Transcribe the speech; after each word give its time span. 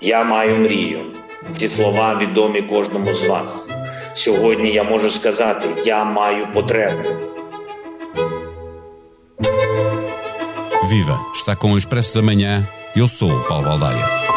Я 0.00 0.24
маю 0.24 0.56
мрію. 0.56 1.00
Ці 1.52 1.68
слова 1.68 2.18
відомі 2.22 2.62
кожному 2.62 3.14
з 3.14 3.24
вас. 3.28 3.70
Сьогодні 4.14 4.70
я 4.70 4.84
можу 4.84 5.10
сказати: 5.10 5.68
я 5.84 6.04
маю 6.04 6.46
потребу. 6.54 7.08
Viva! 10.92 11.18
Está 11.34 11.56
com 11.56 11.72
o 11.72 11.78
Expresso 11.78 12.14
da 12.16 12.22
Manhã. 12.22 12.68
Eu 12.94 13.08
sou 13.08 13.30
o 13.30 13.44
Paulo 13.48 13.64
Baldaia. 13.64 14.35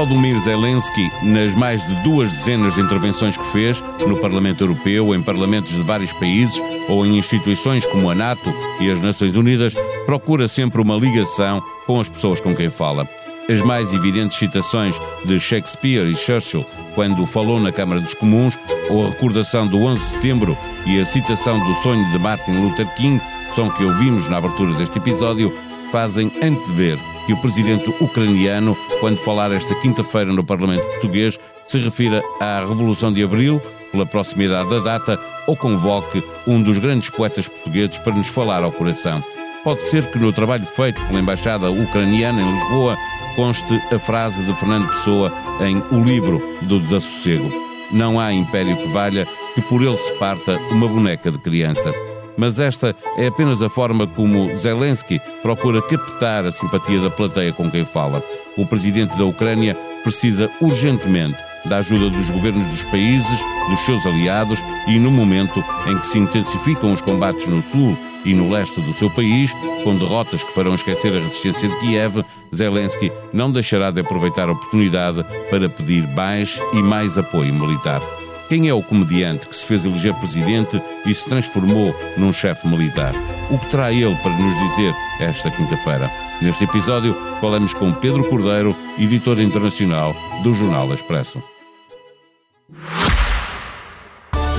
Volodymyr 0.00 0.38
Zelensky, 0.38 1.12
nas 1.22 1.54
mais 1.54 1.86
de 1.86 1.94
duas 1.96 2.32
dezenas 2.32 2.74
de 2.74 2.80
intervenções 2.80 3.36
que 3.36 3.44
fez 3.44 3.84
no 4.06 4.16
Parlamento 4.16 4.64
Europeu, 4.64 5.14
em 5.14 5.20
parlamentos 5.20 5.72
de 5.72 5.82
vários 5.82 6.10
países 6.14 6.58
ou 6.88 7.04
em 7.04 7.18
instituições 7.18 7.84
como 7.84 8.08
a 8.08 8.14
NATO 8.14 8.50
e 8.80 8.90
as 8.90 8.98
Nações 8.98 9.36
Unidas, 9.36 9.74
procura 10.06 10.48
sempre 10.48 10.80
uma 10.80 10.96
ligação 10.96 11.62
com 11.86 12.00
as 12.00 12.08
pessoas 12.08 12.40
com 12.40 12.54
quem 12.54 12.70
fala. 12.70 13.06
As 13.46 13.60
mais 13.60 13.92
evidentes 13.92 14.38
citações 14.38 14.98
de 15.26 15.38
Shakespeare 15.38 16.08
e 16.08 16.16
Churchill, 16.16 16.64
quando 16.94 17.26
falou 17.26 17.60
na 17.60 17.70
Câmara 17.70 18.00
dos 18.00 18.14
Comuns, 18.14 18.58
ou 18.88 19.04
a 19.04 19.10
recordação 19.10 19.66
do 19.66 19.82
11 19.82 20.00
de 20.00 20.06
setembro 20.12 20.56
e 20.86 20.98
a 20.98 21.04
citação 21.04 21.62
do 21.62 21.74
sonho 21.82 22.10
de 22.10 22.18
Martin 22.18 22.52
Luther 22.52 22.86
King, 22.94 23.20
som 23.54 23.68
que 23.68 23.84
ouvimos 23.84 24.30
na 24.30 24.38
abertura 24.38 24.72
deste 24.72 24.96
episódio, 24.96 25.54
fazem 25.92 26.32
antever 26.42 26.98
que 27.30 27.34
o 27.34 27.40
presidente 27.40 27.88
ucraniano, 28.00 28.76
quando 28.98 29.16
falar 29.18 29.52
esta 29.52 29.72
quinta-feira 29.76 30.32
no 30.32 30.42
Parlamento 30.42 30.84
Português, 30.88 31.38
se 31.64 31.78
refira 31.78 32.24
à 32.40 32.58
Revolução 32.58 33.12
de 33.12 33.22
Abril, 33.22 33.62
pela 33.92 34.04
proximidade 34.04 34.68
da 34.68 34.80
data, 34.80 35.16
ou 35.46 35.56
convoque 35.56 36.24
um 36.44 36.60
dos 36.60 36.78
grandes 36.78 37.08
poetas 37.08 37.46
portugueses 37.46 37.98
para 37.98 38.14
nos 38.14 38.26
falar 38.26 38.64
ao 38.64 38.72
coração. 38.72 39.22
Pode 39.62 39.82
ser 39.82 40.10
que 40.10 40.18
no 40.18 40.32
trabalho 40.32 40.66
feito 40.66 41.00
pela 41.06 41.20
Embaixada 41.20 41.70
Ucraniana 41.70 42.42
em 42.42 42.52
Lisboa 42.52 42.96
conste 43.36 43.80
a 43.94 43.98
frase 44.00 44.42
de 44.42 44.52
Fernando 44.54 44.88
Pessoa 44.88 45.32
em 45.60 45.76
O 45.96 46.02
Livro 46.02 46.42
do 46.62 46.80
Desassossego. 46.80 47.48
Não 47.92 48.18
há 48.18 48.32
império 48.32 48.76
que 48.76 48.88
valha 48.88 49.24
que 49.54 49.62
por 49.62 49.82
ele 49.82 49.96
se 49.96 50.12
parta 50.14 50.58
uma 50.72 50.88
boneca 50.88 51.30
de 51.30 51.38
criança 51.38 51.92
mas 52.36 52.60
esta 52.60 52.94
é 53.16 53.26
apenas 53.26 53.62
a 53.62 53.68
forma 53.68 54.06
como 54.06 54.54
Zelensky 54.56 55.20
procura 55.42 55.82
captar 55.82 56.44
a 56.44 56.52
simpatia 56.52 57.00
da 57.00 57.10
plateia 57.10 57.52
com 57.52 57.70
quem 57.70 57.84
fala. 57.84 58.22
O 58.56 58.66
presidente 58.66 59.16
da 59.16 59.24
Ucrânia 59.24 59.76
precisa 60.02 60.50
urgentemente 60.60 61.38
da 61.66 61.78
ajuda 61.78 62.08
dos 62.08 62.30
governos 62.30 62.66
dos 62.66 62.84
países, 62.84 63.44
dos 63.68 63.80
seus 63.80 64.06
aliados 64.06 64.58
e 64.88 64.98
no 64.98 65.10
momento 65.10 65.62
em 65.86 65.98
que 65.98 66.06
se 66.06 66.18
intensificam 66.18 66.92
os 66.92 67.00
combates 67.00 67.46
no 67.46 67.62
sul 67.62 67.96
e 68.24 68.34
no 68.34 68.50
leste 68.50 68.80
do 68.80 68.92
seu 68.92 69.10
país, 69.10 69.52
com 69.82 69.96
derrotas 69.96 70.42
que 70.42 70.52
farão 70.52 70.74
esquecer 70.74 71.12
a 71.12 71.20
resistência 71.20 71.68
de 71.68 71.76
Kiev, 71.78 72.24
Zelensky 72.54 73.10
não 73.32 73.50
deixará 73.50 73.90
de 73.90 74.00
aproveitar 74.00 74.48
a 74.48 74.52
oportunidade 74.52 75.24
para 75.50 75.68
pedir 75.68 76.06
mais 76.08 76.60
e 76.74 76.82
mais 76.82 77.16
apoio 77.16 77.54
militar. 77.54 78.02
Quem 78.50 78.68
é 78.68 78.74
o 78.74 78.82
comediante 78.82 79.46
que 79.46 79.56
se 79.56 79.64
fez 79.64 79.84
eleger 79.84 80.12
presidente 80.14 80.82
e 81.06 81.14
se 81.14 81.24
transformou 81.28 81.94
num 82.16 82.32
chefe 82.32 82.66
militar? 82.66 83.14
O 83.48 83.56
que 83.56 83.66
terá 83.66 83.92
ele 83.92 84.16
para 84.16 84.36
nos 84.36 84.70
dizer 84.70 84.92
esta 85.20 85.48
quinta-feira? 85.52 86.10
Neste 86.42 86.64
episódio, 86.64 87.16
falamos 87.40 87.72
com 87.72 87.92
Pedro 87.92 88.28
Cordeiro, 88.28 88.74
editor 88.98 89.40
internacional 89.40 90.16
do 90.42 90.52
Jornal 90.52 90.92
Expresso. 90.92 91.40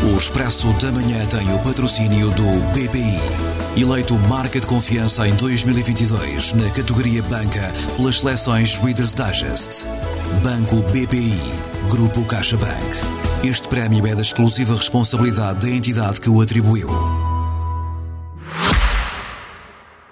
O 0.04 0.18
Expresso 0.18 0.72
da 0.80 0.90
Manhã 0.94 1.26
tem 1.26 1.54
o 1.54 1.60
patrocínio 1.60 2.30
do 2.30 2.62
BPI. 2.72 3.82
Eleito 3.82 4.18
marca 4.30 4.62
de 4.62 4.68
confiança 4.68 5.28
em 5.28 5.36
2022 5.36 6.54
na 6.54 6.70
categoria 6.70 7.22
Banca 7.24 7.74
pelas 7.98 8.20
seleções 8.20 8.78
Reader's 8.78 9.14
Digest. 9.14 9.86
Banco 10.42 10.78
BPI. 10.94 11.36
Grupo 11.90 12.24
CaixaBank. 12.24 13.21
Este 13.44 13.68
prémio 13.68 14.06
é 14.06 14.14
da 14.14 14.22
exclusiva 14.22 14.76
responsabilidade 14.76 15.62
da 15.62 15.70
entidade 15.70 16.22
que 16.22 16.30
o 16.30 16.40
atribuiu. 16.42 16.88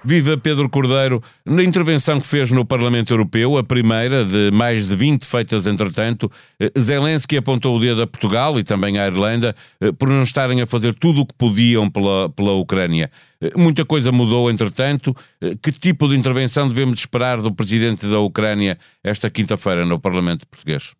Viva 0.04 0.36
Pedro 0.36 0.68
Cordeiro, 0.68 1.22
na 1.46 1.64
intervenção 1.64 2.20
que 2.20 2.26
fez 2.26 2.50
no 2.50 2.66
Parlamento 2.66 3.14
Europeu, 3.14 3.56
a 3.56 3.64
primeira 3.64 4.26
de 4.26 4.50
mais 4.50 4.88
de 4.88 4.96
20 4.96 5.24
feitas 5.26 5.68
entretanto, 5.68 6.32
eh, 6.60 6.72
Zelensky 6.80 7.38
apontou 7.38 7.78
o 7.78 7.80
dedo 7.80 8.02
a 8.02 8.08
Portugal 8.08 8.60
e 8.60 8.64
também 8.64 8.98
à 8.98 9.06
Irlanda 9.06 9.56
eh, 9.80 9.92
por 9.92 10.10
não 10.10 10.24
estarem 10.24 10.60
a 10.62 10.66
fazer 10.66 10.96
tudo 10.96 11.22
o 11.22 11.26
que 11.26 11.34
podiam 11.36 11.88
pela, 11.88 12.30
pela 12.30 12.54
Ucrânia. 12.54 13.12
Eh, 13.40 13.52
muita 13.56 13.86
coisa 13.86 14.12
mudou 14.12 14.50
entretanto. 14.50 15.16
Que 15.62 15.72
tipo 15.72 16.08
de 16.10 16.18
intervenção 16.18 16.68
devemos 16.68 17.00
esperar 17.00 17.40
do 17.40 17.54
presidente 17.54 18.08
da 18.08 18.20
Ucrânia 18.20 18.80
esta 19.04 19.30
quinta-feira 19.30 19.86
no 19.86 20.00
Parlamento 20.00 20.48
Português? 20.48 20.99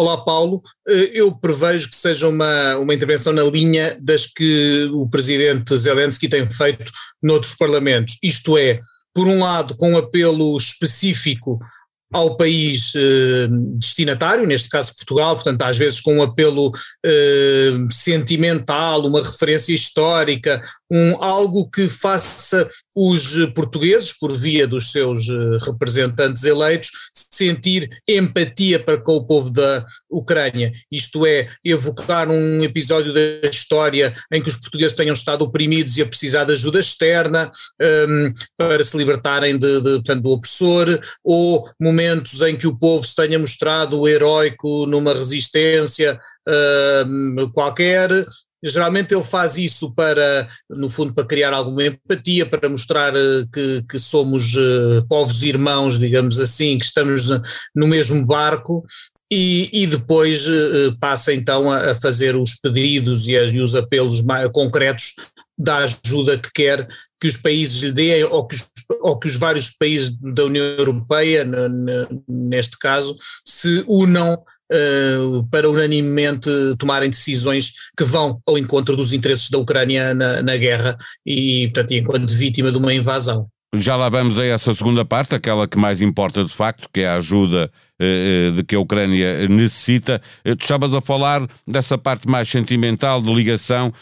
Olá, 0.00 0.16
Paulo. 0.16 0.62
Eh, 0.88 1.10
eu 1.14 1.36
prevejo 1.36 1.90
que 1.90 1.96
seja 1.96 2.28
uma, 2.28 2.76
uma 2.76 2.94
intervenção 2.94 3.32
na 3.32 3.42
linha 3.42 3.98
das 4.00 4.26
que 4.26 4.88
o 4.94 5.08
presidente 5.10 5.76
Zelensky 5.76 6.28
tem 6.28 6.48
feito 6.48 6.92
noutros 7.20 7.56
parlamentos. 7.56 8.16
Isto 8.22 8.56
é, 8.56 8.78
por 9.12 9.26
um 9.26 9.40
lado, 9.40 9.76
com 9.76 9.94
um 9.94 9.98
apelo 9.98 10.56
específico 10.56 11.58
ao 12.12 12.36
país 12.36 12.92
eh, 12.94 13.48
destinatário, 13.76 14.46
neste 14.46 14.68
caso 14.68 14.94
Portugal, 14.94 15.34
portanto, 15.34 15.62
às 15.62 15.76
vezes 15.76 16.00
com 16.00 16.18
um 16.18 16.22
apelo 16.22 16.70
eh, 17.04 17.72
sentimental, 17.90 19.04
uma 19.04 19.20
referência 19.20 19.74
histórica, 19.74 20.60
um, 20.88 21.22
algo 21.22 21.68
que 21.68 21.88
faça 21.88 22.70
os 23.00 23.46
portugueses, 23.54 24.12
por 24.12 24.36
via 24.36 24.66
dos 24.66 24.90
seus 24.90 25.28
eh, 25.28 25.58
representantes 25.64 26.42
eleitos, 26.42 26.90
sentir 27.14 27.88
empatia 28.08 28.82
para 28.82 29.00
com 29.00 29.12
o 29.12 29.24
povo 29.24 29.50
da 29.50 29.86
Ucrânia. 30.10 30.72
Isto 30.90 31.24
é, 31.24 31.46
evocar 31.64 32.28
um 32.28 32.60
episódio 32.60 33.12
da 33.12 33.48
história 33.48 34.12
em 34.32 34.42
que 34.42 34.48
os 34.48 34.56
portugueses 34.56 34.96
tenham 34.96 35.14
estado 35.14 35.42
oprimidos 35.42 35.96
e 35.96 36.02
a 36.02 36.06
precisar 36.06 36.42
de 36.42 36.54
ajuda 36.54 36.80
externa 36.80 37.52
um, 37.80 37.86
ehm, 37.86 38.34
para 38.56 38.82
se 38.82 38.96
libertarem 38.96 39.56
de, 39.56 39.80
de, 39.80 39.90
portanto, 39.90 40.22
do 40.22 40.30
opressor, 40.30 40.98
ou 41.22 41.70
momentos 41.80 42.42
em 42.42 42.56
que 42.56 42.66
o 42.66 42.76
povo 42.76 43.06
se 43.06 43.14
tenha 43.14 43.38
mostrado 43.38 44.08
heróico 44.08 44.86
numa 44.86 45.14
resistência 45.14 46.18
um, 47.06 47.36
ehm, 47.38 47.52
qualquer, 47.52 48.10
Geralmente 48.64 49.14
ele 49.14 49.22
faz 49.22 49.56
isso 49.56 49.92
para, 49.94 50.48
no 50.68 50.88
fundo, 50.88 51.14
para 51.14 51.26
criar 51.26 51.52
alguma 51.52 51.84
empatia, 51.84 52.44
para 52.44 52.68
mostrar 52.68 53.14
eh, 53.14 53.44
que, 53.52 53.84
que 53.88 53.98
somos 53.98 54.56
uh, 54.56 55.06
povos 55.08 55.42
irmãos, 55.42 55.98
digamos 55.98 56.40
assim, 56.40 56.76
que 56.76 56.84
estamos 56.84 57.28
no 57.74 57.86
mesmo 57.86 58.24
barco. 58.24 58.84
E, 59.30 59.68
e, 59.72 59.86
depois 59.86 60.46
uh, 60.48 60.98
passa 60.98 61.34
então 61.34 61.70
a, 61.70 61.90
a, 61.90 61.94
fazer 61.94 62.34
os 62.34 62.54
pedidos 62.54 63.28
e, 63.28 63.36
as, 63.36 63.52
e, 63.52 63.60
os 63.60 63.74
apelos 63.74 64.22
mais 64.22 64.48
concretos 64.50 65.14
da 65.56 65.78
ajuda 65.78 66.38
que 66.38 66.50
quer 66.50 66.88
que 67.20 67.26
os 67.26 67.36
países 67.36 67.82
lhe 67.82 67.92
deem 67.92 68.24
ou 68.24 68.46
que 68.46 68.54
os, 68.54 68.70
ou 69.02 69.18
que 69.18 69.28
os 69.28 69.36
vários 69.36 69.70
países 69.70 70.16
da 70.34 70.44
União 70.44 70.64
Europeia, 70.64 71.44
neste 72.26 72.78
caso, 72.78 73.16
se 73.44 73.84
unam 73.88 74.42
uh, 74.72 75.46
para 75.50 75.68
unanimemente 75.68 76.50
tomarem 76.78 77.10
decisões 77.10 77.72
que 77.96 78.04
vão 78.04 78.40
ao 78.46 78.58
encontro 78.58 78.96
dos 78.96 79.12
interesses 79.12 79.50
da 79.50 79.58
Ucrânia 79.58 80.14
na, 80.14 80.42
na 80.42 80.56
guerra 80.56 80.96
e, 81.26 81.68
portanto, 81.72 81.92
enquanto 81.92 82.34
vítima 82.34 82.70
de 82.72 82.78
uma 82.78 82.94
invasão. 82.94 83.46
Já 83.74 83.96
lá 83.96 84.08
vamos 84.08 84.38
a 84.38 84.44
essa 84.46 84.72
segunda 84.72 85.04
parte, 85.04 85.34
aquela 85.34 85.68
que 85.68 85.76
mais 85.76 86.00
importa 86.00 86.42
de 86.42 86.50
facto, 86.50 86.88
que 86.90 87.00
é 87.00 87.08
a 87.08 87.16
ajuda 87.16 87.70
eh, 88.00 88.50
de 88.54 88.64
que 88.64 88.74
a 88.74 88.80
Ucrânia 88.80 89.46
necessita. 89.46 90.22
Eh, 90.42 90.54
tu 90.54 90.62
estavas 90.62 90.94
a 90.94 91.02
falar 91.02 91.46
dessa 91.66 91.98
parte 91.98 92.26
mais 92.26 92.48
sentimental, 92.48 93.20
de 93.20 93.30
ligação. 93.30 93.92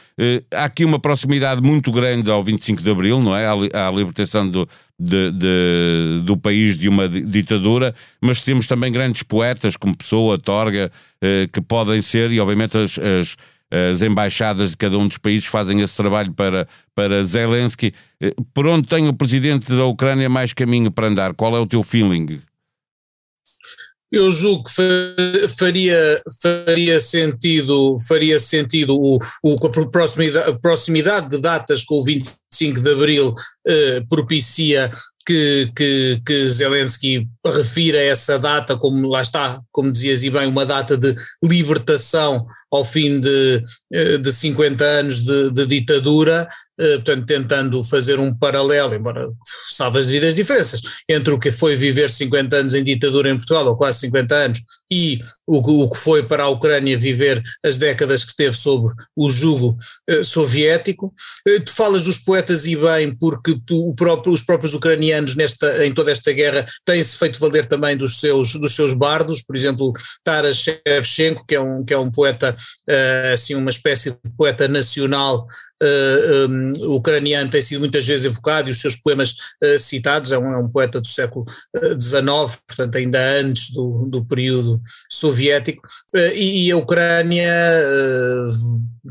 Há 0.55 0.67
aqui 0.67 0.85
uma 0.85 1.01
proximidade 1.01 1.61
muito 1.61 1.91
grande 1.91 2.31
ao 2.31 2.45
25 2.45 2.81
de 2.81 2.89
Abril, 2.89 3.21
não 3.21 3.35
é? 3.35 3.45
À 3.45 3.91
libertação 3.91 4.49
do, 4.49 4.69
de, 4.99 5.31
de, 5.31 6.23
do 6.25 6.37
país 6.37 6.77
de 6.77 6.89
uma 6.89 7.09
ditadura, 7.09 7.95
mas 8.21 8.41
temos 8.41 8.67
também 8.67 8.91
grandes 8.91 9.23
poetas 9.23 9.77
como 9.77 9.97
Pessoa, 9.97 10.39
Torga, 10.39 10.91
eh, 11.21 11.49
que 11.53 11.61
podem 11.61 12.01
ser, 12.01 12.33
e 12.33 12.41
obviamente 12.41 12.79
as, 12.79 12.99
as, 12.99 13.37
as, 13.71 14.03
embaixadas 14.03 14.71
de 14.71 14.77
cada 14.77 14.97
um 14.99 15.07
dos 15.07 15.19
países 15.19 15.47
fazem 15.47 15.81
esse 15.81 15.97
trabalho 15.97 16.33
para, 16.33 16.67
para 16.95 17.23
Zelensky. 17.23 17.93
Eh, 18.21 18.35
por 18.55 18.67
onde 18.67 18.89
tem 18.89 19.07
o 19.07 19.13
presidente 19.13 19.71
da 19.71 19.85
Ucrânia 19.85 20.29
mais 20.29 20.53
caminho 20.53 20.91
para 20.91 21.09
andar? 21.09 21.35
Qual 21.35 21.55
é 21.55 21.61
o 21.61 21.67
teu 21.67 21.83
feeling? 21.83 22.41
Eu 24.13 24.31
julgo 24.31 24.65
que 24.65 25.49
faria, 25.59 26.23
faria 26.43 27.01
sentido, 27.01 27.97
faria 28.07 28.39
sentido 28.39 28.97
o, 28.97 29.19
o, 29.43 29.57
a, 29.67 29.91
proximidade, 29.91 30.51
a 30.51 30.59
proximidade 30.59 31.29
de 31.29 31.39
datas 31.39 31.85
com 31.85 31.97
o 31.97 32.05
25 32.05 32.81
de 32.81 32.91
Abril 32.91 33.35
eh, 33.67 34.03
propicia 34.09 34.91
que, 35.27 35.73
que, 35.75 36.23
que 36.25 36.49
Zelensky 36.49 37.29
refira 37.45 37.99
essa 37.99 38.39
data 38.39 38.77
como, 38.77 39.09
lá 39.09 39.21
está, 39.21 39.61
como 39.73 39.91
dizias 39.91 40.23
e 40.23 40.31
bem, 40.31 40.47
uma 40.47 40.65
data 40.65 40.97
de 40.97 41.15
libertação 41.43 42.47
ao 42.71 42.85
fim 42.85 43.19
de, 43.19 43.63
eh, 43.93 44.19
de 44.19 44.33
50 44.33 44.85
anos 44.85 45.23
de, 45.23 45.51
de 45.51 45.67
ditadura, 45.67 46.47
portanto, 46.77 47.27
tentando 47.27 47.83
fazer 47.83 48.19
um 48.19 48.35
paralelo, 48.35 48.95
embora 48.95 49.29
salve 49.69 49.99
as 49.99 50.07
devidas 50.07 50.35
diferenças, 50.35 50.81
entre 51.09 51.33
o 51.33 51.39
que 51.39 51.51
foi 51.51 51.77
viver 51.77 52.11
50 52.11 52.57
anos 52.57 52.75
em 52.75 52.85
ditadura 52.85 53.31
em 53.31 53.37
Portugal, 53.37 53.67
ou 53.67 53.77
quase 53.77 54.01
50 54.01 54.35
anos, 54.35 54.61
e 54.91 55.21
o, 55.47 55.85
o 55.85 55.91
que 55.91 55.97
foi 55.97 56.23
para 56.23 56.45
a 56.45 56.49
Ucrânia 56.49 56.97
viver 56.97 57.43
as 57.65 57.77
décadas 57.77 58.25
que 58.25 58.35
teve 58.35 58.57
sob 58.57 58.93
o 59.15 59.31
jugo 59.31 59.77
eh, 60.09 60.23
soviético. 60.23 61.13
Eh, 61.47 61.61
tu 61.61 61.73
falas 61.73 62.05
dos 62.05 62.19
poetas 62.19 62.67
e 62.67 62.77
bem, 62.77 63.17
porque 63.17 63.59
tu, 63.67 63.95
próprio, 63.95 64.33
os 64.33 64.43
próprios 64.43 64.75
ucranianos 64.75 65.35
nesta, 65.35 65.85
em 65.85 65.93
toda 65.93 66.11
esta 66.11 66.33
guerra 66.33 66.67
têm-se 66.85 67.17
feito 67.17 67.41
valer 67.41 67.67
também 67.67 67.97
dos 67.97 68.21
seus, 68.21 68.55
dos 68.55 68.75
seus 68.75 68.93
bardos, 68.93 69.43
por 69.43 69.57
exemplo, 69.57 69.93
Taras 70.25 70.59
Shevchenko, 70.59 71.47
que 71.47 71.55
é 71.55 71.61
um, 71.61 71.85
que 71.85 71.95
é 71.95 71.99
um 71.99 72.11
poeta, 72.11 72.57
eh, 72.89 73.33
assim, 73.35 73.55
uma 73.55 73.71
espécie 73.71 74.11
de 74.11 74.31
poeta 74.37 74.69
nacional 74.69 75.47
uh, 75.83 76.49
um, 76.51 76.95
ucraniano 76.95 77.51
tem 77.51 77.63
sido 77.63 77.81
muitas 77.81 78.07
vezes 78.07 78.27
evocado 78.27 78.69
e 78.69 78.73
os 78.73 78.81
seus 78.81 78.97
poemas 78.97 79.33
uh, 79.63 79.79
citados, 79.79 80.33
é 80.33 80.39
um, 80.39 80.53
é 80.53 80.59
um, 80.59 80.69
poeta 80.69 81.01
do 81.01 81.07
século 81.07 81.45
XIX, 82.01 82.63
portanto 82.67 82.97
ainda 82.97 83.21
antes 83.41 83.71
do, 83.71 84.07
do 84.07 84.25
período 84.25 84.81
soviético, 85.11 85.83
e, 86.35 86.67
e, 86.67 86.71
a 86.73 86.77
Ucrânia, 86.77 87.51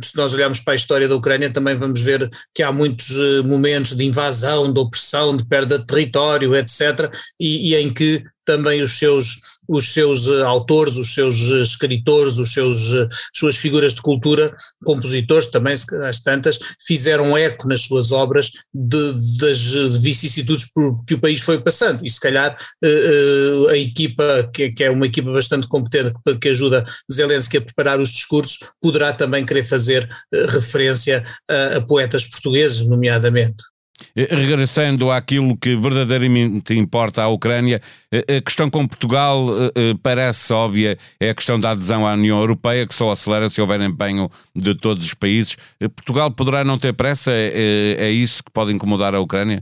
se 0.01 0.15
nós 0.15 0.33
olharmos 0.33 0.59
para 0.59 0.73
a 0.73 0.75
história 0.75 1.07
da 1.07 1.15
Ucrânia 1.15 1.51
também 1.51 1.77
vamos 1.77 2.01
ver 2.01 2.29
que 2.53 2.63
há 2.63 2.71
muitos 2.71 3.09
momentos 3.45 3.93
de 3.93 4.05
invasão, 4.05 4.71
de 4.71 4.79
opressão, 4.79 5.35
de 5.35 5.45
perda 5.45 5.79
de 5.79 5.85
território, 5.85 6.55
etc., 6.55 7.13
e, 7.39 7.71
e 7.71 7.75
em 7.75 7.93
que 7.93 8.23
também 8.45 8.81
os 8.81 8.97
seus 8.97 9.37
os 9.67 9.93
seus 9.93 10.27
uh, 10.27 10.45
autores, 10.45 10.95
os 10.95 11.13
seus 11.13 11.39
uh, 11.49 11.57
escritores, 11.57 12.37
os 12.37 12.53
seus 12.53 12.93
uh, 12.93 13.07
suas 13.33 13.55
figuras 13.55 13.93
de 13.93 14.01
cultura, 14.01 14.55
compositores 14.83 15.47
também, 15.47 15.75
as 16.07 16.19
tantas, 16.19 16.59
fizeram 16.85 17.37
eco 17.37 17.67
nas 17.67 17.81
suas 17.81 18.11
obras 18.11 18.51
de, 18.73 19.13
das 19.39 19.59
vicissitudes 19.97 20.65
que 21.07 21.15
o 21.15 21.19
país 21.19 21.41
foi 21.41 21.59
passando 21.59 22.05
e 22.05 22.09
se 22.09 22.19
calhar 22.19 22.55
a 23.69 23.77
equipa, 23.77 24.49
que, 24.53 24.71
que, 24.71 24.83
é 24.83 24.89
uma 24.89 25.05
equipa 25.05 25.31
bastante 25.31 25.67
competente 25.67 26.13
que 26.39 26.49
ajuda 26.49 26.83
Zelensky 27.11 27.57
a 27.57 27.61
preparar 27.61 27.99
os 27.99 28.11
discursos, 28.11 28.59
poderá 28.81 29.13
também 29.13 29.45
querer 29.45 29.63
fazer 29.63 30.07
referência 30.49 31.23
a, 31.49 31.77
a 31.77 31.81
poetas 31.81 32.25
portugueses, 32.25 32.85
nomeadamente. 32.87 33.63
Eh, 34.17 34.33
regressando 34.33 35.11
àquilo 35.11 35.57
que 35.57 35.75
verdadeiramente 35.75 36.73
importa 36.73 37.23
à 37.23 37.27
Ucrânia, 37.27 37.81
eh, 38.09 38.37
a 38.37 38.41
questão 38.41 38.69
com 38.69 38.87
Portugal 38.87 39.47
eh, 39.75 39.93
parece 40.01 40.53
óbvia, 40.53 40.97
é 41.19 41.31
a 41.31 41.35
questão 41.35 41.59
da 41.59 41.71
adesão 41.71 42.07
à 42.07 42.13
União 42.13 42.39
Europeia, 42.39 42.87
que 42.87 42.95
só 42.95 43.11
acelera 43.11 43.49
se 43.49 43.59
houver 43.59 43.81
empenho 43.81 44.29
de 44.55 44.73
todos 44.73 45.05
os 45.05 45.13
países. 45.13 45.57
Portugal 45.93 46.31
poderá 46.31 46.63
não 46.63 46.79
ter 46.79 46.93
pressa? 46.93 47.29
É, 47.31 47.97
é 47.99 48.09
isso 48.09 48.41
que 48.41 48.51
pode 48.51 48.71
incomodar 48.71 49.13
a 49.13 49.19
Ucrânia? 49.19 49.61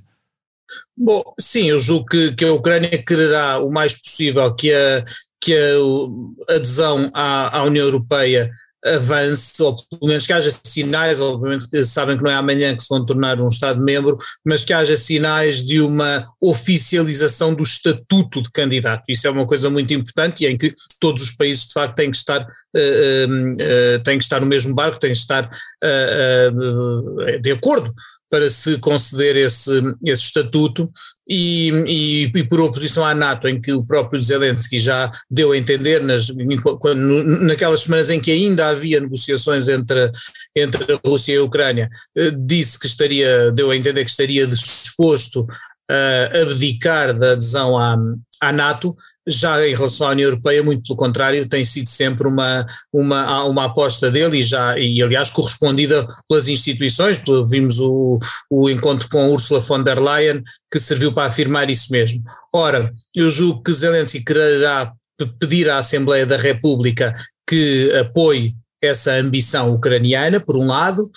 Bom, 0.95 1.21
sim, 1.39 1.69
eu 1.69 1.79
julgo 1.79 2.05
que, 2.05 2.33
que 2.33 2.45
a 2.45 2.53
Ucrânia 2.53 3.03
quererá 3.03 3.57
o 3.59 3.71
mais 3.71 3.95
possível 3.99 4.53
que 4.53 4.71
a, 4.71 5.03
que 5.41 5.53
a 5.55 6.55
adesão 6.55 7.09
à, 7.13 7.57
à 7.57 7.63
União 7.63 7.85
Europeia 7.85 8.51
avance, 8.85 9.61
ou 9.61 9.75
pelo 9.75 10.07
menos 10.07 10.25
que 10.25 10.33
haja 10.33 10.49
sinais, 10.63 11.19
obviamente 11.19 11.85
sabem 11.85 12.17
que 12.17 12.23
não 12.23 12.31
é 12.31 12.35
amanhã 12.35 12.75
que 12.75 12.83
se 12.83 12.89
vão 12.89 13.05
tornar 13.05 13.39
um 13.39 13.47
Estado-membro, 13.47 14.17
mas 14.45 14.65
que 14.65 14.73
haja 14.73 14.95
sinais 14.97 15.63
de 15.63 15.79
uma 15.79 16.25
oficialização 16.41 17.53
do 17.53 17.63
estatuto 17.63 18.41
de 18.41 18.51
candidato. 18.51 19.03
Isso 19.09 19.25
é 19.27 19.29
uma 19.29 19.47
coisa 19.47 19.69
muito 19.69 19.93
importante 19.93 20.43
e 20.43 20.47
em 20.47 20.57
que 20.57 20.73
todos 20.99 21.23
os 21.23 21.31
países 21.31 21.65
de 21.65 21.73
facto 21.73 21.95
têm 21.95 22.11
que 22.11 22.17
estar, 22.17 22.41
uh, 22.41 22.45
uh, 22.45 24.03
têm 24.03 24.17
que 24.17 24.23
estar 24.23 24.39
no 24.39 24.47
mesmo 24.47 24.73
barco, 24.73 24.99
têm 24.99 25.11
que 25.11 25.17
estar 25.17 25.45
uh, 25.45 27.39
de 27.41 27.51
acordo 27.51 27.93
para 28.33 28.49
se 28.49 28.79
conceder 28.79 29.35
esse, 29.35 29.69
esse 30.03 30.23
estatuto 30.23 30.91
e, 31.29 31.69
e, 31.87 32.31
e, 32.35 32.47
por 32.47 32.59
oposição 32.61 33.05
à 33.05 33.13
NATO, 33.13 33.47
em 33.47 33.61
que 33.61 33.71
o 33.71 33.85
próprio 33.85 34.19
Zelensky 34.23 34.79
já 34.79 35.11
deu 35.29 35.51
a 35.51 35.57
entender, 35.57 36.01
nas, 36.01 36.29
naquelas 37.41 37.81
semanas 37.81 38.09
em 38.09 38.19
que 38.19 38.31
ainda 38.31 38.69
havia 38.69 38.99
negociações 38.99 39.67
entre, 39.67 40.11
entre 40.55 40.93
a 40.93 40.99
Rússia 41.07 41.33
e 41.33 41.37
a 41.37 41.43
Ucrânia, 41.43 41.87
eh, 42.17 42.31
disse 42.35 42.79
que 42.79 42.87
estaria, 42.87 43.51
deu 43.51 43.69
a 43.69 43.77
entender 43.77 44.03
que 44.03 44.09
estaria 44.09 44.47
disposto 44.47 45.45
a 45.87 46.41
abdicar 46.41 47.13
da 47.13 47.33
adesão 47.33 47.77
à, 47.77 47.95
à 48.47 48.51
NATO, 48.51 48.95
já 49.27 49.65
em 49.67 49.73
relação 49.73 50.07
à 50.07 50.11
União 50.11 50.27
Europeia, 50.27 50.63
muito 50.63 50.83
pelo 50.83 50.97
contrário, 50.97 51.47
tem 51.47 51.63
sido 51.63 51.89
sempre 51.89 52.27
uma, 52.27 52.65
uma, 52.91 53.43
uma 53.45 53.65
aposta 53.65 54.11
dele 54.11 54.39
e 54.39 54.43
já, 54.43 54.77
e 54.77 55.01
aliás 55.01 55.29
correspondida 55.29 56.05
pelas 56.27 56.47
instituições, 56.47 57.21
vimos 57.49 57.79
o, 57.79 58.19
o 58.49 58.69
encontro 58.69 59.07
com 59.09 59.31
Ursula 59.31 59.59
von 59.59 59.81
der 59.81 59.99
Leyen, 59.99 60.43
que 60.71 60.79
serviu 60.79 61.13
para 61.13 61.27
afirmar 61.27 61.69
isso 61.69 61.91
mesmo. 61.91 62.21
Ora, 62.53 62.91
eu 63.15 63.29
julgo 63.31 63.63
que 63.63 63.71
Zelensky 63.71 64.23
quererá 64.23 64.91
pedir 65.39 65.69
à 65.69 65.77
Assembleia 65.77 66.25
da 66.25 66.37
República 66.37 67.13
que 67.47 67.91
apoie 67.99 68.53
essa 68.81 69.13
ambição 69.13 69.73
ucraniana, 69.73 70.39
por 70.39 70.57
um 70.57 70.67
lado, 70.67 71.09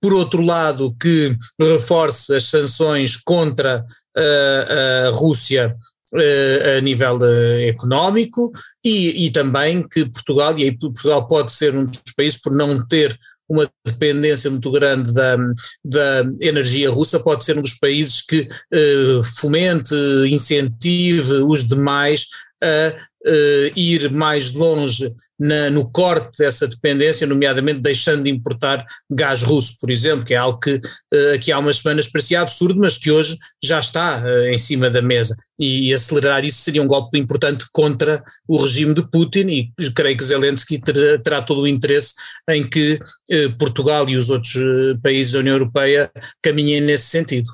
por 0.00 0.12
outro 0.12 0.42
lado, 0.42 0.94
que 1.00 1.34
reforce 1.58 2.34
as 2.34 2.44
sanções 2.44 3.16
contra 3.16 3.82
a, 4.14 5.08
a 5.08 5.10
Rússia 5.12 5.74
a 6.12 6.80
nível 6.80 7.18
económico 7.66 8.52
e, 8.84 9.26
e, 9.26 9.30
também 9.30 9.86
que 9.88 10.04
Portugal, 10.04 10.58
e 10.58 10.64
aí 10.64 10.78
Portugal 10.78 11.26
pode 11.26 11.50
ser 11.52 11.74
um 11.74 11.84
dos 11.84 12.02
países 12.16 12.40
por 12.40 12.52
não 12.52 12.86
ter 12.86 13.18
uma 13.48 13.70
dependência 13.84 14.50
muito 14.50 14.70
grande 14.70 15.12
da, 15.12 15.36
da 15.84 16.24
energia 16.40 16.90
russa, 16.90 17.20
pode 17.20 17.44
ser 17.44 17.58
um 17.58 17.62
dos 17.62 17.74
países 17.74 18.22
que 18.22 18.48
eh, 18.72 19.20
fomente, 19.38 19.94
incentive 20.30 21.32
os 21.42 21.64
demais 21.64 22.26
a 22.64 22.94
uh, 23.26 23.78
ir 23.78 24.10
mais 24.10 24.52
longe 24.52 25.12
na, 25.38 25.68
no 25.68 25.90
corte 25.90 26.38
dessa 26.38 26.66
dependência, 26.66 27.26
nomeadamente 27.26 27.80
deixando 27.80 28.24
de 28.24 28.30
importar 28.30 28.84
gás 29.10 29.42
russo, 29.42 29.76
por 29.80 29.90
exemplo, 29.90 30.24
que 30.24 30.32
é 30.32 30.36
algo 30.36 30.58
que 30.58 30.76
uh, 30.76 31.34
aqui 31.34 31.52
há 31.52 31.58
umas 31.58 31.78
semanas 31.78 32.08
parecia 32.08 32.40
absurdo, 32.40 32.78
mas 32.78 32.96
que 32.96 33.10
hoje 33.10 33.36
já 33.62 33.78
está 33.78 34.22
uh, 34.22 34.48
em 34.48 34.58
cima 34.58 34.88
da 34.88 35.02
mesa. 35.02 35.36
E, 35.60 35.88
e, 35.88 35.94
acelerar 35.94 36.44
isso 36.44 36.62
seria 36.62 36.82
um 36.82 36.86
golpe 36.86 37.18
importante 37.18 37.66
contra 37.72 38.22
o 38.48 38.56
regime 38.56 38.92
de 38.92 39.08
Putin 39.08 39.46
e 39.46 39.72
creio 39.94 40.16
que 40.16 40.24
Zelensky 40.24 40.80
terá, 40.80 41.18
terá 41.18 41.42
todo 41.42 41.60
o 41.60 41.68
interesse 41.68 42.12
em 42.50 42.68
que 42.68 42.98
Portugal 43.56 44.08
e 44.08 44.16
os 44.16 44.30
outros 44.30 44.52
países 45.00 45.32
da 45.32 45.38
União 45.38 45.54
Europeia 45.54 46.10
caminhem 46.42 46.80
nesse 46.80 47.04
sentido. 47.04 47.52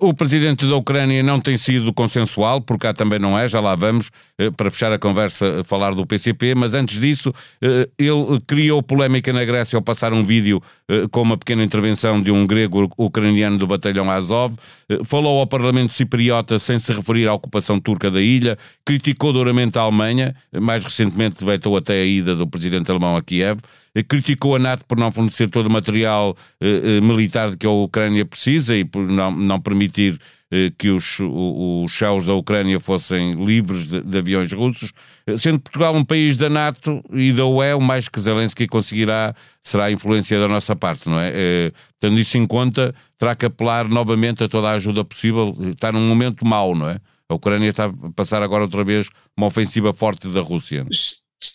O 0.00 0.12
presidente 0.12 0.66
da 0.66 0.74
Ucrânia 0.74 1.22
não 1.22 1.40
tem 1.40 1.56
sido 1.56 1.92
consensual, 1.92 2.60
por 2.60 2.76
cá 2.76 2.92
também 2.92 3.20
não 3.20 3.38
é, 3.38 3.46
já 3.46 3.60
lá 3.60 3.76
vamos, 3.76 4.10
eh, 4.36 4.50
para 4.50 4.68
fechar 4.68 4.92
a 4.92 4.98
conversa, 4.98 5.62
falar 5.62 5.94
do 5.94 6.04
PCP, 6.04 6.56
mas 6.56 6.74
antes 6.74 6.98
disso, 6.98 7.32
eh, 7.62 7.88
ele 7.96 8.40
criou 8.48 8.82
polémica 8.82 9.32
na 9.32 9.44
Grécia 9.44 9.76
ao 9.76 9.82
passar 9.82 10.12
um 10.12 10.24
vídeo 10.24 10.60
eh, 10.88 11.06
com 11.12 11.22
uma 11.22 11.36
pequena 11.36 11.62
intervenção 11.62 12.20
de 12.20 12.32
um 12.32 12.44
grego 12.44 12.90
ucraniano 12.98 13.58
do 13.58 13.66
batalhão 13.68 14.10
Azov, 14.10 14.56
falou 15.04 15.38
ao 15.38 15.46
Parlamento 15.46 15.92
cipriota 15.92 16.58
sem 16.58 16.80
se 16.80 16.92
referir 16.92 17.28
à 17.28 17.34
ocupação 17.34 17.78
turca 17.78 18.10
da 18.10 18.20
ilha, 18.20 18.58
criticou 18.84 19.32
duramente 19.32 19.78
a 19.78 19.82
Alemanha, 19.82 20.34
mais 20.52 20.84
recentemente 20.84 21.44
vetou 21.44 21.76
até 21.76 22.00
a 22.00 22.04
ida 22.04 22.34
do 22.34 22.46
presidente 22.46 22.90
alemão 22.90 23.16
a 23.16 23.22
Kiev, 23.22 23.58
criticou 24.02 24.56
a 24.56 24.58
NATO 24.58 24.84
por 24.84 24.98
não 24.98 25.10
fornecer 25.10 25.48
todo 25.48 25.66
o 25.66 25.70
material 25.70 26.36
eh, 26.60 26.98
eh, 26.98 27.00
militar 27.00 27.56
que 27.56 27.66
a 27.66 27.70
Ucrânia 27.70 28.24
precisa 28.24 28.76
e 28.76 28.84
por 28.84 29.06
não, 29.06 29.30
não 29.30 29.60
permitir 29.60 30.20
eh, 30.50 30.70
que 30.76 30.90
os, 30.90 31.18
os 31.20 31.96
céus 31.96 32.26
da 32.26 32.34
Ucrânia 32.34 32.78
fossem 32.78 33.32
livres 33.32 33.86
de, 33.86 34.02
de, 34.02 34.18
aviões 34.18 34.52
russos. 34.52 34.92
Sendo 35.36 35.60
Portugal 35.60 35.94
um 35.94 36.04
país 36.04 36.36
da 36.36 36.50
NATO 36.50 37.02
e 37.12 37.32
da 37.32 37.46
UE, 37.46 37.74
o 37.74 37.80
mais 37.80 38.08
que 38.08 38.20
Zelensky 38.20 38.66
conseguirá 38.66 39.34
será 39.62 39.86
a 39.86 39.92
influência 39.92 40.38
da 40.38 40.46
nossa 40.46 40.76
parte, 40.76 41.08
não 41.08 41.18
é? 41.18 41.72
Tendo 41.98 42.18
isso 42.18 42.38
em 42.38 42.46
conta, 42.46 42.94
terá 43.18 43.34
que 43.34 43.46
apelar 43.46 43.88
novamente 43.88 44.44
a 44.44 44.48
toda 44.48 44.68
a 44.68 44.72
ajuda 44.72 45.04
possível. 45.04 45.56
Está 45.72 45.90
num 45.90 46.06
momento 46.06 46.46
mau, 46.46 46.74
não 46.74 46.88
é? 46.88 47.00
A 47.28 47.34
Ucrânia 47.34 47.68
está 47.68 47.86
a 47.86 48.12
passar 48.14 48.42
agora 48.42 48.62
outra 48.62 48.84
vez 48.84 49.08
uma 49.36 49.48
ofensiva 49.48 49.92
forte 49.92 50.28
da 50.28 50.40
Rússia. 50.40 50.84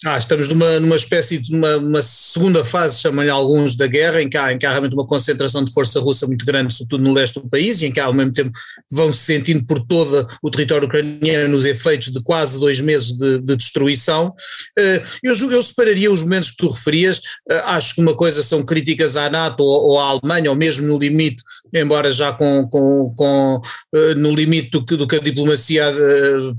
Está, 0.03 0.17
estamos 0.17 0.49
numa, 0.49 0.79
numa 0.79 0.95
espécie 0.95 1.37
de 1.37 1.55
uma, 1.55 1.77
uma 1.77 2.01
segunda 2.01 2.65
fase, 2.65 2.99
chamam-lhe 2.99 3.29
alguns, 3.29 3.75
da 3.75 3.85
guerra, 3.85 4.19
em 4.19 4.27
que, 4.27 4.35
há, 4.35 4.51
em 4.51 4.57
que 4.57 4.65
há 4.65 4.71
realmente 4.71 4.95
uma 4.95 5.05
concentração 5.05 5.63
de 5.63 5.71
força 5.71 5.99
russa 5.99 6.25
muito 6.25 6.43
grande, 6.43 6.73
sobretudo 6.73 7.07
no 7.07 7.13
leste 7.13 7.39
do 7.39 7.47
país, 7.47 7.81
e 7.81 7.85
em 7.85 7.91
que 7.91 7.99
ao 7.99 8.11
mesmo 8.11 8.33
tempo 8.33 8.49
vão 8.91 9.13
se 9.13 9.19
sentindo 9.19 9.63
por 9.63 9.79
todo 9.85 10.25
o 10.41 10.49
território 10.49 10.87
ucraniano 10.87 11.55
os 11.55 11.65
efeitos 11.65 12.09
de 12.09 12.19
quase 12.23 12.59
dois 12.59 12.81
meses 12.81 13.11
de, 13.11 13.37
de 13.41 13.55
destruição. 13.55 14.33
Eh, 14.79 15.03
eu, 15.23 15.35
eu 15.35 15.61
separaria 15.61 16.11
os 16.11 16.23
momentos 16.23 16.49
que 16.49 16.57
tu 16.57 16.69
referias, 16.69 17.21
eh, 17.47 17.61
acho 17.65 17.93
que 17.93 18.01
uma 18.01 18.15
coisa 18.15 18.41
são 18.41 18.63
críticas 18.63 19.15
à 19.15 19.29
NATO 19.29 19.61
ou, 19.61 19.91
ou 19.91 19.99
à 19.99 20.05
Alemanha, 20.05 20.49
ou 20.49 20.57
mesmo 20.57 20.87
no 20.87 20.97
limite, 20.97 21.43
embora 21.75 22.11
já 22.11 22.33
com, 22.33 22.67
com, 22.67 23.05
com 23.15 23.61
eh, 23.93 24.15
no 24.15 24.33
limite 24.33 24.71
do 24.71 24.83
que, 24.83 24.95
do 24.95 25.05
que 25.05 25.17
a 25.17 25.19
diplomacia 25.19 25.93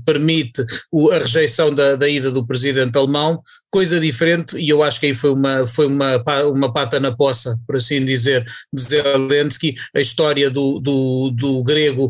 permite, 0.05 0.63
a 1.11 1.17
rejeição 1.17 1.75
da, 1.75 1.97
da 1.97 2.07
ida 2.07 2.31
do 2.31 2.47
presidente 2.47 2.97
alemão, 2.97 3.32
coisa 3.71 3.99
diferente, 3.99 4.57
e 4.57 4.69
eu 4.69 4.83
acho 4.83 4.99
que 4.99 5.07
aí 5.07 5.15
foi 5.15 5.31
uma, 5.31 5.67
foi 5.67 5.87
uma, 5.87 6.23
uma 6.53 6.71
pata 6.71 6.99
na 6.99 7.15
poça, 7.15 7.57
por 7.65 7.75
assim 7.75 8.03
dizer, 8.05 8.45
de 8.73 8.81
Zelensky, 8.81 9.75
a 9.95 9.99
história 9.99 10.49
do, 10.49 10.79
do, 10.79 11.31
do 11.31 11.63
grego, 11.63 12.09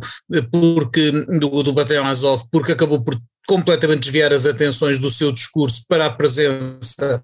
porque, 0.51 1.11
do, 1.11 1.63
do 1.63 1.73
batalhão 1.73 2.05
Azov, 2.05 2.43
porque 2.51 2.71
acabou 2.71 3.03
por 3.03 3.17
completamente 3.47 4.01
desviar 4.01 4.31
as 4.31 4.45
atenções 4.45 4.97
do 4.97 5.09
seu 5.09 5.31
discurso 5.31 5.83
para 5.87 6.05
a 6.05 6.13
presença, 6.13 7.23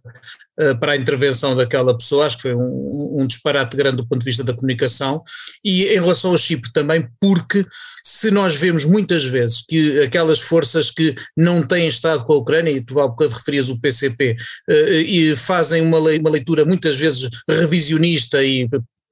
para 0.79 0.93
a 0.93 0.97
intervenção 0.97 1.55
daquela 1.55 1.97
pessoa, 1.97 2.25
acho 2.25 2.37
que 2.37 2.41
foi 2.43 2.55
um, 2.55 3.21
um, 3.21 3.27
disparate 3.27 3.77
grande 3.77 3.97
do 3.97 4.07
ponto 4.07 4.19
de 4.19 4.25
vista 4.25 4.43
da 4.43 4.53
comunicação, 4.53 5.23
e 5.63 5.85
em 5.85 5.99
relação 5.99 6.31
ao 6.31 6.37
Chipre 6.37 6.71
também, 6.73 7.07
porque 7.21 7.65
se 8.03 8.29
nós 8.31 8.55
vemos 8.55 8.85
muitas 8.85 9.23
vezes 9.23 9.63
que 9.67 10.01
aquelas 10.01 10.39
forças 10.39 10.91
que 10.91 11.15
não 11.35 11.65
têm 11.65 11.87
estado 11.87 12.25
com 12.25 12.33
a 12.33 12.37
Ucrânia, 12.37 12.71
e 12.71 12.81
tu 12.81 12.99
há 12.99 13.07
bocado 13.07 13.35
referias 13.35 13.69
o 13.69 13.79
PCP, 13.79 14.35
eh, 14.69 15.01
e 15.01 15.35
fazem 15.35 15.81
uma, 15.81 15.97
uma 15.97 16.29
leitura 16.29 16.65
muitas 16.65 16.97
vezes 16.97 17.29
revisionista 17.49 18.43
e 18.43 18.67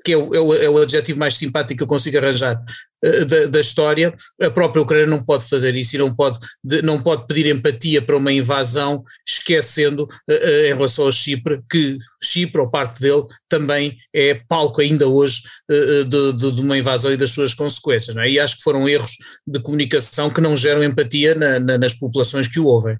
que 0.07 0.13
é 0.13 0.17
o, 0.17 0.33
é, 0.33 0.69
o, 0.69 0.79
é 0.79 0.83
adjetivo 0.83 1.19
mais 1.19 1.35
simpático 1.35 1.77
que 1.77 1.83
eu 1.83 1.87
consigo 1.87 2.17
arranjar 2.17 2.63
da, 3.01 3.45
da, 3.45 3.61
história, 3.61 4.13
a 4.41 4.49
própria 4.49 4.81
Ucrânia 4.81 5.05
não 5.05 5.23
pode 5.23 5.47
fazer 5.47 5.75
isso 5.75 5.95
e 5.95 5.99
não 5.99 6.15
pode, 6.15 6.39
de, 6.63 6.81
não 6.81 7.01
pode 7.01 7.27
pedir 7.27 7.45
empatia 7.47 8.01
para 8.01 8.17
uma 8.17 8.31
invasão, 8.31 9.03
esquecendo 9.27 10.03
uh, 10.03 10.33
uh, 10.33 10.65
em 10.65 10.73
relação 10.73 11.05
ao 11.05 11.11
Chipre, 11.11 11.61
que 11.69 11.97
Chipre, 12.23 12.61
ou 12.61 12.69
parte 12.69 12.99
dele, 12.99 13.23
também 13.47 13.95
é 14.13 14.41
palco 14.49 14.81
ainda 14.81 15.07
hoje 15.07 15.41
de, 15.69 16.33
de, 16.33 16.51
de, 16.51 16.61
uma 16.61 16.77
invasão 16.77 17.11
e 17.11 17.17
das 17.17 17.29
suas 17.29 17.53
consequências. 17.53 18.17
É? 18.17 18.27
E 18.27 18.39
acho 18.39 18.57
que 18.57 18.63
foram 18.63 18.89
erros 18.89 19.11
de 19.45 19.59
comunicação 19.59 20.29
que 20.29 20.41
não 20.41 20.55
geram 20.55 20.83
empatia 20.83 21.35
na, 21.35 21.59
na, 21.59 21.77
nas 21.77 21.93
populações 21.93 22.47
que 22.47 22.59
o 22.59 22.65
ouvem. 22.65 22.97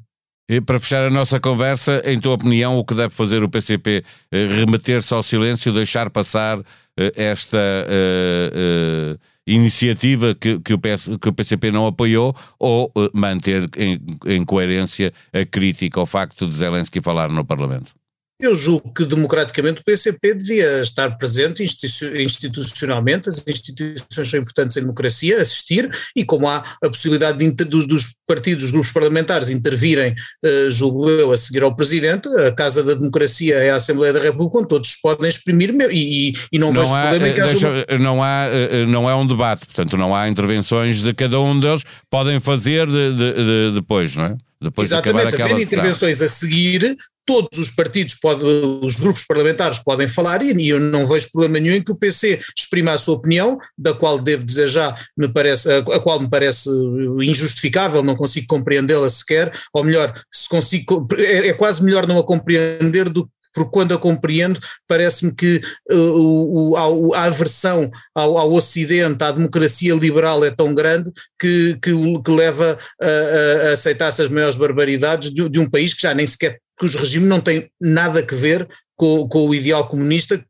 E 0.50 0.62
para 0.62 0.80
fechar 0.80 1.06
a 1.06 1.10
nossa 1.10 1.42
conversa, 1.42 2.02
em 2.06 2.20
tua 2.20 2.36
opinião, 2.36 2.78
o 2.78 2.86
que 2.86 2.94
deve 2.94 3.14
fazer 3.14 3.44
o 3.44 3.50
PCP? 3.50 4.04
Remeter-se 4.32 5.14
ao 5.14 5.22
silêncio, 5.22 5.74
deixar 5.74 6.10
passar 6.10 6.64
eh, 6.98 7.12
esta 7.16 7.58
uh, 7.58 9.14
uh, 9.14 9.20
iniciativa 9.48 10.36
que, 10.36 10.60
que, 10.60 10.74
o 10.74 10.78
PS, 10.78 11.10
que 11.20 11.30
o 11.30 11.34
PCP 11.34 11.72
não 11.72 11.88
apoiou 11.88 12.36
ou 12.60 12.92
manter 13.14 13.66
em, 13.78 14.00
em 14.26 14.44
coerência 14.44 15.14
a 15.34 15.46
crítica 15.46 16.00
ao 16.00 16.06
facto 16.06 16.46
de 16.46 16.54
Zelensky 16.54 17.02
falar 17.02 17.30
no 17.30 17.46
Parlamento? 17.46 17.96
Eu 18.40 18.56
julgo 18.56 18.94
que 18.94 19.04
democraticamente 19.04 19.82
o 19.82 19.84
PCP 19.84 20.36
devia 20.36 20.82
estar 20.82 21.10
presente 21.18 21.64
institucionalmente, 21.64 23.30
as 23.30 23.44
instituições 23.48 24.30
são 24.30 24.40
importantes 24.40 24.78
em 24.78 24.82
democracia, 24.82 25.42
assistir, 25.42 25.90
e 26.16 26.24
como 26.24 26.48
há 26.48 26.58
a 26.58 26.88
possibilidade 26.88 27.40
de, 27.40 27.66
dos, 27.66 27.88
dos, 27.88 28.16
partidos, 28.28 28.66
dos 28.66 28.72
grupos 28.72 28.92
parlamentares 28.92 29.50
intervirem, 29.50 30.14
uh, 30.44 30.70
julgo 30.70 31.10
eu, 31.10 31.32
a 31.32 31.38
seguir 31.38 31.64
ao 31.64 31.76
Presidente, 31.76 32.30
a 32.40 32.52
Casa 32.52 32.84
da 32.84 32.94
Democracia 32.94 33.56
é 33.56 33.72
a 33.72 33.76
Assembleia 33.76 34.14
da 34.14 34.22
República, 34.22 34.60
onde 34.60 34.68
todos 34.68 34.96
podem 34.98 35.28
exprimir, 35.28 35.76
e, 35.90 36.30
e, 36.30 36.34
e 36.52 36.60
não, 36.60 36.72
não 36.72 36.82
vejo 36.82 36.94
há, 36.94 37.02
problema 37.02 37.28
em 37.30 37.34
que 37.34 37.42
deixa, 37.42 37.68
haja... 37.70 38.00
não, 38.00 38.22
há, 38.22 38.46
eh, 38.52 38.86
não 38.86 39.10
é 39.10 39.16
um 39.16 39.26
debate, 39.26 39.66
portanto 39.66 39.98
não 39.98 40.14
há 40.14 40.30
intervenções 40.30 41.02
de 41.02 41.12
cada 41.12 41.40
um 41.40 41.60
deles, 41.60 41.82
podem 42.08 42.40
fazer 42.40 42.86
de, 42.86 43.16
de, 43.16 43.72
depois, 43.74 44.16
não 44.16 44.26
é? 44.26 44.38
Depois 44.62 44.88
Exatamente, 44.88 45.36
de 45.36 45.42
havendo 45.42 45.62
intervenções 45.62 46.22
a 46.22 46.28
seguir, 46.28 46.96
todos 47.28 47.60
os 47.60 47.70
partidos, 47.70 48.16
pode, 48.16 48.42
os 48.44 48.96
grupos 48.96 49.26
parlamentares 49.26 49.80
podem 49.80 50.08
falar 50.08 50.42
e 50.42 50.70
eu 50.70 50.80
não 50.80 51.06
vejo 51.06 51.30
problema 51.32 51.60
nenhum 51.60 51.76
em 51.76 51.84
que 51.84 51.92
o 51.92 51.98
PC 51.98 52.40
exprima 52.58 52.94
a 52.94 52.98
sua 52.98 53.16
opinião, 53.16 53.60
da 53.78 53.94
qual 53.94 54.18
devo 54.18 54.46
dizer 54.46 54.68
já, 54.68 54.96
me 55.16 55.28
parece, 55.28 55.70
a, 55.70 56.00
qual 56.00 56.22
me 56.22 56.30
parece 56.30 56.70
injustificável, 57.22 58.02
não 58.02 58.16
consigo 58.16 58.48
compreendê-la 58.48 59.10
sequer, 59.10 59.52
ou 59.74 59.84
melhor, 59.84 60.14
se 60.34 60.48
consigo, 60.48 61.06
é, 61.18 61.50
é 61.50 61.54
quase 61.54 61.84
melhor 61.84 62.08
não 62.08 62.18
a 62.18 62.24
compreender 62.24 63.10
do 63.10 63.30
porque 63.54 63.72
quando 63.72 63.94
a 63.94 63.98
compreendo 63.98 64.60
parece-me 64.88 65.34
que 65.34 65.60
uh, 65.92 65.96
o, 65.96 66.76
a, 66.76 67.18
a, 67.18 67.24
aversão 67.24 67.90
ao, 68.14 68.38
ao, 68.38 68.54
Ocidente, 68.54 69.24
à 69.24 69.32
democracia 69.32 69.96
liberal 69.96 70.46
é 70.46 70.52
tão 70.52 70.76
grande 70.76 71.12
que, 71.40 71.78
que, 71.82 71.92
que 72.24 72.32
leva 72.32 72.78
a, 73.02 73.08
a, 73.08 73.72
aceitar 73.72 74.10
essas 74.10 74.30
maiores 74.30 74.56
barbaridades 74.56 75.34
de, 75.34 75.50
de, 75.50 75.60
um 75.60 75.68
país 75.68 75.94
que 75.94 76.04
já 76.04 76.14
nem 76.14 76.28
sequer 76.28 76.60
os 76.86 76.96
regimes 76.96 77.28
não 77.28 77.42
têm 77.42 77.70
nada 77.80 78.20
a 78.20 78.36
ver 78.36 78.68
com, 78.96 79.28
com 79.28 79.48
o 79.48 79.56
ideal 79.56 79.88
comunista 79.88 80.44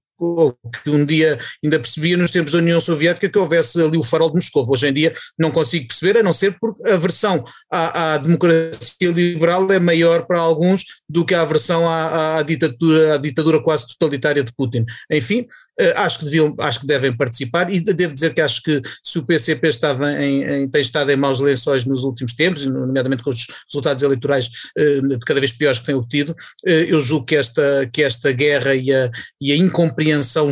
que 0.83 0.89
um 0.89 1.05
dia 1.05 1.37
ainda 1.63 1.79
percebia 1.79 2.17
nos 2.17 2.31
tempos 2.31 2.51
da 2.51 2.57
União 2.57 2.79
Soviética 2.79 3.29
que 3.29 3.37
houvesse 3.37 3.79
ali 3.79 3.97
o 3.97 4.03
farol 4.03 4.29
de 4.29 4.35
Moscou. 4.35 4.67
Hoje 4.67 4.87
em 4.87 4.93
dia 4.93 5.13
não 5.37 5.51
consigo 5.51 5.87
perceber, 5.87 6.19
a 6.19 6.23
não 6.23 6.33
ser 6.33 6.57
porque 6.59 6.89
a 6.89 6.95
aversão 6.95 7.45
à, 7.71 8.13
à 8.13 8.17
democracia 8.17 9.11
liberal 9.11 9.71
é 9.71 9.79
maior 9.79 10.25
para 10.25 10.39
alguns 10.39 10.83
do 11.07 11.23
que 11.23 11.35
a 11.35 11.41
aversão 11.41 11.87
à, 11.87 12.37
à, 12.37 12.41
ditadura, 12.41 13.13
à 13.13 13.17
ditadura 13.17 13.61
quase 13.61 13.87
totalitária 13.87 14.43
de 14.43 14.51
Putin. 14.53 14.85
Enfim, 15.11 15.47
acho 15.95 16.19
que 16.19 16.25
deviam, 16.25 16.55
acho 16.59 16.81
que 16.81 16.87
devem 16.87 17.15
participar 17.15 17.71
e 17.71 17.79
devo 17.79 18.13
dizer 18.13 18.33
que 18.33 18.41
acho 18.41 18.61
que 18.63 18.81
se 19.03 19.19
o 19.19 19.25
PCP 19.25 19.67
estava 19.67 20.11
em, 20.23 20.43
em, 20.43 20.69
tem 20.69 20.81
estado 20.81 21.11
em 21.11 21.15
maus 21.15 21.39
lençóis 21.39 21.85
nos 21.85 22.03
últimos 22.03 22.33
tempos, 22.33 22.65
nomeadamente 22.65 23.23
com 23.23 23.29
os 23.29 23.45
resultados 23.71 24.03
eleitorais 24.03 24.49
eh, 24.77 24.99
cada 25.25 25.39
vez 25.39 25.51
piores 25.51 25.79
que 25.79 25.85
tem 25.85 25.95
obtido, 25.95 26.35
eh, 26.65 26.87
eu 26.89 26.99
julgo 26.99 27.25
que 27.25 27.35
esta, 27.35 27.89
que 27.91 28.03
esta 28.03 28.31
guerra 28.31 28.75
e 28.75 28.91
a, 28.91 29.09
e 29.39 29.51
a 29.51 29.55
incompreensão 29.55 30.51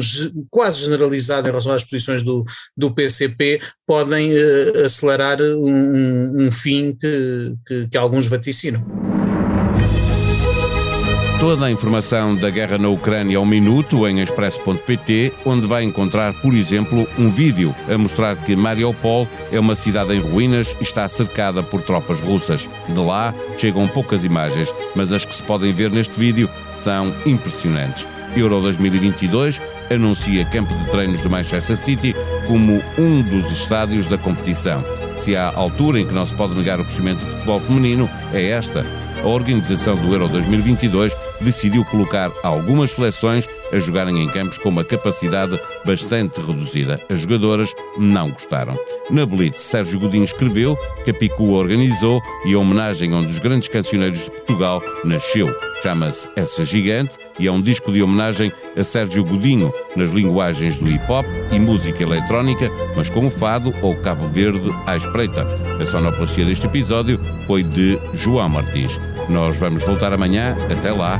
quase 0.50 0.84
generalizada 0.84 1.48
em 1.48 1.52
relação 1.52 1.74
às 1.74 1.84
posições 1.84 2.24
do, 2.24 2.44
do 2.76 2.94
PCP 2.94 3.62
podem 3.88 4.32
acelerar 4.84 5.42
um, 5.42 6.46
um 6.46 6.52
fim 6.52 6.96
que, 7.00 7.54
que, 7.66 7.88
que 7.88 7.98
alguns 7.98 8.28
vaticinam. 8.28 9.15
Toda 11.40 11.66
a 11.66 11.72
informação 11.72 12.34
da 12.34 12.50
guerra 12.50 12.78
na 12.78 12.88
Ucrânia 12.88 13.38
ao 13.38 13.46
minuto 13.46 14.08
em 14.08 14.22
expresso.pt, 14.22 15.34
onde 15.46 15.68
vai 15.68 15.84
encontrar, 15.84 16.34
por 16.34 16.54
exemplo, 16.54 17.08
um 17.20 17.30
vídeo 17.30 17.76
a 17.90 17.98
mostrar 17.98 18.38
que 18.38 18.56
Mariupol 18.56 19.28
é 19.52 19.60
uma 19.60 19.76
cidade 19.76 20.16
em 20.16 20.20
ruínas 20.20 20.76
e 20.80 20.84
está 20.84 21.06
cercada 21.08 21.62
por 21.62 21.82
tropas 21.82 22.22
russas. 22.22 22.68
De 22.88 23.00
lá 23.00 23.34
chegam 23.58 23.88
poucas 23.88 24.24
imagens, 24.24 24.74
mas 24.96 25.12
as 25.12 25.26
que 25.26 25.36
se 25.36 25.44
podem 25.44 25.74
ver 25.74 25.92
neste 25.92 26.18
vídeo 26.18 26.50
são 26.80 27.14
impressionantes. 27.26 28.08
Euro 28.36 28.62
2022 28.62 29.62
anuncia 29.92 30.46
campo 30.46 30.74
de 30.74 30.90
treinos 30.90 31.22
de 31.22 31.30
Manchester 31.30 31.78
City 31.78 32.16
como 32.48 32.82
um 32.98 33.22
dos 33.22 33.52
estádios 33.52 34.08
da 34.08 34.18
competição. 34.18 34.84
Se 35.20 35.36
há 35.36 35.52
altura 35.54 36.00
em 36.00 36.08
que 36.08 36.14
não 36.14 36.26
se 36.26 36.34
pode 36.34 36.56
negar 36.56 36.80
o 36.80 36.86
crescimento 36.86 37.20
do 37.20 37.32
futebol 37.32 37.60
feminino, 37.60 38.10
é 38.34 38.50
esta. 38.50 38.86
A 39.24 39.28
organização 39.28 39.96
do 39.96 40.12
Euro 40.14 40.28
2022 40.28 41.16
decidiu 41.46 41.86
colocar 41.86 42.32
algumas 42.44 42.92
seleções 42.92 43.48
a 43.72 43.78
jogarem 43.78 44.24
em 44.24 44.28
campos 44.28 44.58
com 44.58 44.70
uma 44.70 44.84
capacidade 44.84 45.60
bastante 45.86 46.42
reduzida. 46.42 47.00
As 47.10 47.20
jogadoras 47.20 47.74
não 47.98 48.32
gostaram. 48.32 48.78
Na 49.10 49.26
Blitz, 49.26 49.62
Sérgio 49.62 50.00
Godinho 50.00 50.24
escreveu 50.24 50.76
que 51.04 51.12
a 51.12 51.14
Picu 51.14 51.52
organizou 51.52 52.22
e 52.46 52.54
a 52.54 52.60
homenagem 52.60 53.14
a 53.14 53.18
um 53.18 53.24
dos 53.24 53.40
grandes 53.40 53.68
cancioneiros 53.68 54.26
de 54.26 54.32
Portugal 54.32 54.82
nasceu. 55.04 55.54
Chama-se 55.82 56.30
Essa 56.36 56.66
Gigante 56.66 57.18
e 57.40 57.48
é 57.48 57.52
um 57.52 57.62
disco 57.62 57.92
de 57.92 58.02
homenagem 58.02 58.52
a 58.76 58.84
Sérgio 58.84 59.24
Godinho 59.24 59.72
nas 59.96 60.12
linguagens 60.12 60.78
do 60.78 60.90
hip 60.90 61.06
hop 61.12 61.26
e 61.52 61.60
música 61.60 62.02
eletrónica, 62.02 62.70
mas 62.96 63.10
com 63.10 63.28
o 63.28 63.32
fado 63.32 63.74
ou 63.82 63.96
Cabo 63.98 64.28
Verde 64.28 64.70
à 64.86 64.96
espreita. 64.96 65.46
A 65.80 65.86
sonoplastia 65.86 66.46
deste 66.46 66.66
episódio 66.66 67.20
foi 67.46 67.62
de 67.62 68.00
João 68.14 68.50
Martins. 68.50 69.00
Nós 69.30 69.58
vamos 69.58 69.84
voltar 69.84 70.14
amanhã. 70.14 70.56
Até 70.72 70.92
lá, 70.92 71.20